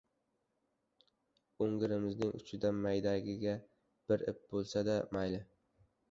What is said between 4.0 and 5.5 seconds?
bir ip bo‘lsa-da mayli.